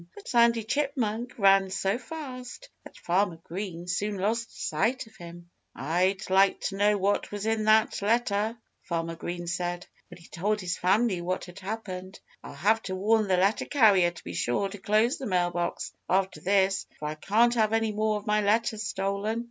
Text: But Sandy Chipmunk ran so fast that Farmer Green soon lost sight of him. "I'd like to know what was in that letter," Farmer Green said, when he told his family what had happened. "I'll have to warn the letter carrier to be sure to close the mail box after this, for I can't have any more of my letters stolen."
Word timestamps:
But 0.15 0.27
Sandy 0.27 0.63
Chipmunk 0.63 1.35
ran 1.37 1.69
so 1.69 1.99
fast 1.99 2.69
that 2.83 2.97
Farmer 2.97 3.35
Green 3.43 3.87
soon 3.87 4.17
lost 4.17 4.59
sight 4.67 5.05
of 5.05 5.15
him. 5.15 5.51
"I'd 5.75 6.27
like 6.31 6.59
to 6.61 6.75
know 6.75 6.97
what 6.97 7.31
was 7.31 7.45
in 7.45 7.65
that 7.65 8.01
letter," 8.01 8.57
Farmer 8.81 9.15
Green 9.15 9.45
said, 9.45 9.85
when 10.09 10.17
he 10.17 10.27
told 10.27 10.59
his 10.59 10.75
family 10.75 11.21
what 11.21 11.45
had 11.45 11.59
happened. 11.59 12.19
"I'll 12.43 12.55
have 12.55 12.81
to 12.89 12.95
warn 12.95 13.27
the 13.27 13.37
letter 13.37 13.65
carrier 13.65 14.09
to 14.09 14.23
be 14.23 14.33
sure 14.33 14.69
to 14.69 14.79
close 14.79 15.19
the 15.19 15.27
mail 15.27 15.51
box 15.51 15.93
after 16.09 16.41
this, 16.41 16.87
for 16.97 17.07
I 17.09 17.13
can't 17.13 17.53
have 17.53 17.71
any 17.71 17.91
more 17.91 18.17
of 18.17 18.25
my 18.25 18.41
letters 18.41 18.81
stolen." 18.81 19.39